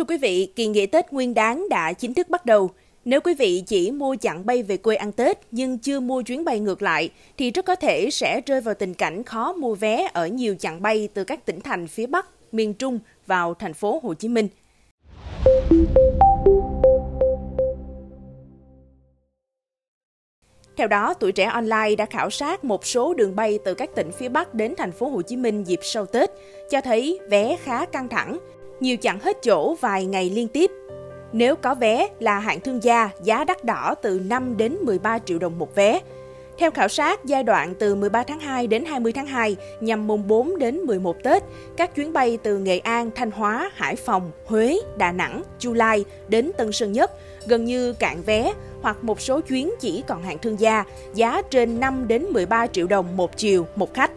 [0.00, 2.70] Thưa quý vị, kỳ nghỉ Tết Nguyên đán đã chính thức bắt đầu.
[3.04, 6.44] Nếu quý vị chỉ mua chặng bay về quê ăn Tết nhưng chưa mua chuyến
[6.44, 10.08] bay ngược lại, thì rất có thể sẽ rơi vào tình cảnh khó mua vé
[10.12, 14.00] ở nhiều chặng bay từ các tỉnh thành phía Bắc, miền Trung vào thành phố
[14.02, 14.48] Hồ Chí Minh.
[20.76, 24.12] Theo đó, tuổi trẻ online đã khảo sát một số đường bay từ các tỉnh
[24.12, 26.30] phía Bắc đến thành phố Hồ Chí Minh dịp sau Tết,
[26.70, 28.38] cho thấy vé khá căng thẳng,
[28.80, 30.70] nhiều chặng hết chỗ vài ngày liên tiếp.
[31.32, 35.38] Nếu có vé là hạng thương gia, giá đắt đỏ từ 5 đến 13 triệu
[35.38, 36.00] đồng một vé.
[36.58, 40.28] Theo khảo sát, giai đoạn từ 13 tháng 2 đến 20 tháng 2 nhằm mùng
[40.28, 41.42] 4 đến 11 Tết,
[41.76, 46.04] các chuyến bay từ Nghệ An, Thanh Hóa, Hải Phòng, Huế, Đà Nẵng, Chu Lai
[46.28, 47.10] đến Tân Sơn Nhất
[47.46, 48.52] gần như cạn vé
[48.82, 52.86] hoặc một số chuyến chỉ còn hạng thương gia, giá trên 5 đến 13 triệu
[52.86, 54.10] đồng một chiều một khách.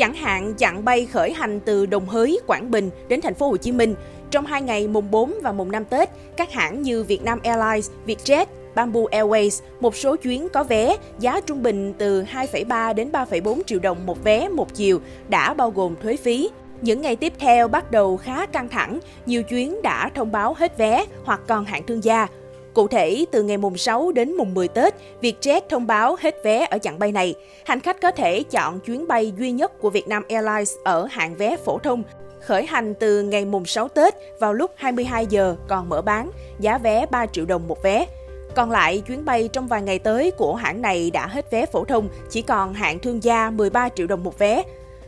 [0.00, 3.56] Chẳng hạn chặng bay khởi hành từ Đồng Hới, Quảng Bình đến thành phố Hồ
[3.56, 3.94] Chí Minh
[4.30, 8.46] trong hai ngày mùng 4 và mùng 5 Tết, các hãng như Vietnam Airlines, Vietjet,
[8.74, 13.78] Bamboo Airways, một số chuyến có vé giá trung bình từ 2,3 đến 3,4 triệu
[13.78, 16.50] đồng một vé một chiều đã bao gồm thuế phí.
[16.80, 20.78] Những ngày tiếp theo bắt đầu khá căng thẳng, nhiều chuyến đã thông báo hết
[20.78, 22.26] vé hoặc còn hạng thương gia.
[22.74, 26.66] Cụ thể, từ ngày mùng 6 đến mùng 10 Tết, Vietjet thông báo hết vé
[26.70, 27.34] ở chặng bay này.
[27.64, 31.56] Hành khách có thể chọn chuyến bay duy nhất của Vietnam Airlines ở hạng vé
[31.56, 32.02] phổ thông,
[32.40, 36.78] khởi hành từ ngày mùng 6 Tết vào lúc 22 giờ còn mở bán, giá
[36.78, 38.06] vé 3 triệu đồng một vé.
[38.54, 41.84] Còn lại, chuyến bay trong vài ngày tới của hãng này đã hết vé phổ
[41.84, 44.62] thông, chỉ còn hạng thương gia 13 triệu đồng một vé.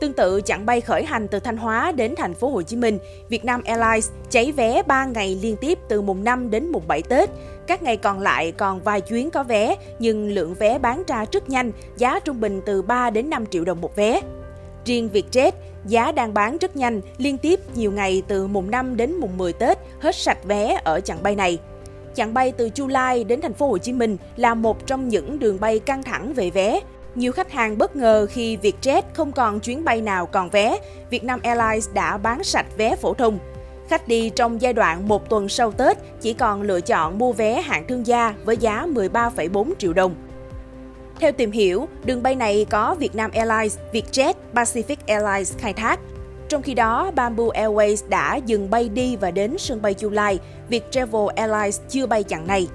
[0.00, 2.98] Tương tự chặng bay khởi hành từ Thanh Hóa đến thành phố Hồ Chí Minh,
[3.28, 7.30] Vietnam Airlines cháy vé 3 ngày liên tiếp từ mùng 5 đến mùng 7 Tết.
[7.66, 11.48] Các ngày còn lại còn vài chuyến có vé, nhưng lượng vé bán ra rất
[11.48, 14.20] nhanh, giá trung bình từ 3 đến 5 triệu đồng một vé.
[14.84, 15.52] Riêng Vietjet,
[15.86, 19.52] giá đang bán rất nhanh, liên tiếp nhiều ngày từ mùng 5 đến mùng 10
[19.52, 21.58] Tết, hết sạch vé ở chặng bay này.
[22.14, 25.38] Chặng bay từ Chu Lai đến thành phố Hồ Chí Minh là một trong những
[25.38, 26.80] đường bay căng thẳng về vé.
[27.14, 30.78] Nhiều khách hàng bất ngờ khi Vietjet không còn chuyến bay nào còn vé,
[31.10, 33.38] Vietnam Airlines đã bán sạch vé phổ thông.
[33.88, 37.60] Khách đi trong giai đoạn một tuần sau Tết chỉ còn lựa chọn mua vé
[37.60, 40.14] hạng thương gia với giá 13,4 triệu đồng.
[41.20, 46.00] Theo tìm hiểu, đường bay này có Vietnam Airlines, Vietjet, Pacific Airlines khai thác.
[46.48, 50.38] Trong khi đó, Bamboo Airways đã dừng bay đi và đến sân bay Chu Lai,
[50.68, 52.68] Viettravel Airlines chưa bay chặng này.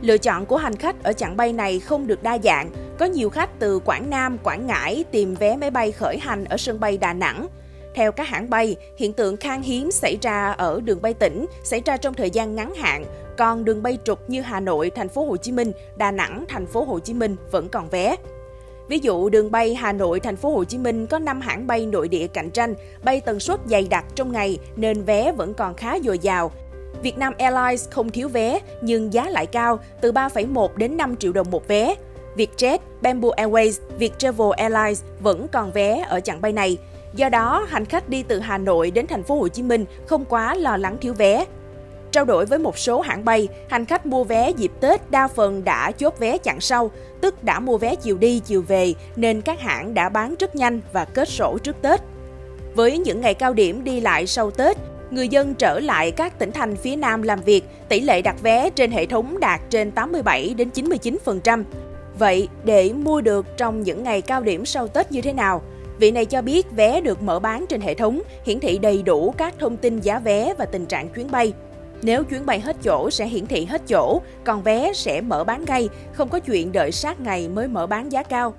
[0.00, 3.30] Lựa chọn của hành khách ở chặng bay này không được đa dạng, có nhiều
[3.30, 6.98] khách từ Quảng Nam, Quảng Ngãi tìm vé máy bay khởi hành ở sân bay
[6.98, 7.46] Đà Nẵng.
[7.94, 11.82] Theo các hãng bay, hiện tượng khan hiếm xảy ra ở đường bay tỉnh xảy
[11.84, 13.04] ra trong thời gian ngắn hạn,
[13.38, 16.66] còn đường bay trục như Hà Nội, thành phố Hồ Chí Minh, Đà Nẵng, thành
[16.66, 18.16] phố Hồ Chí Minh vẫn còn vé.
[18.88, 21.86] Ví dụ đường bay Hà Nội thành phố Hồ Chí Minh có 5 hãng bay
[21.86, 25.74] nội địa cạnh tranh, bay tần suất dày đặc trong ngày nên vé vẫn còn
[25.74, 26.52] khá dồi dào.
[27.02, 31.50] Vietnam Airlines không thiếu vé nhưng giá lại cao, từ 3,1 đến 5 triệu đồng
[31.50, 31.94] một vé.
[32.36, 36.78] Vietjet, Bamboo Airways, Viettravel Airlines vẫn còn vé ở chặng bay này.
[37.14, 40.24] Do đó, hành khách đi từ Hà Nội đến thành phố Hồ Chí Minh không
[40.24, 41.44] quá lo lắng thiếu vé.
[42.10, 45.64] Trao đổi với một số hãng bay, hành khách mua vé dịp Tết đa phần
[45.64, 46.90] đã chốt vé chặng sau,
[47.20, 50.80] tức đã mua vé chiều đi chiều về nên các hãng đã bán rất nhanh
[50.92, 52.00] và kết sổ trước Tết.
[52.74, 54.76] Với những ngày cao điểm đi lại sau Tết,
[55.10, 58.70] người dân trở lại các tỉnh thành phía Nam làm việc, tỷ lệ đặt vé
[58.70, 61.64] trên hệ thống đạt trên 87 đến 99%.
[62.18, 65.62] Vậy để mua được trong những ngày cao điểm sau Tết như thế nào?
[65.98, 69.34] Vị này cho biết vé được mở bán trên hệ thống, hiển thị đầy đủ
[69.38, 71.52] các thông tin giá vé và tình trạng chuyến bay.
[72.02, 75.64] Nếu chuyến bay hết chỗ sẽ hiển thị hết chỗ, còn vé sẽ mở bán
[75.64, 78.54] ngay, không có chuyện đợi sát ngày mới mở bán giá cao.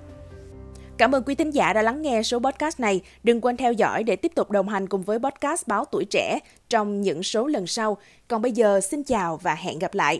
[0.97, 3.01] Cảm ơn quý thính giả đã lắng nghe số podcast này.
[3.23, 6.39] Đừng quên theo dõi để tiếp tục đồng hành cùng với podcast Báo Tuổi Trẻ
[6.69, 7.97] trong những số lần sau.
[8.27, 10.19] Còn bây giờ, xin chào và hẹn gặp lại.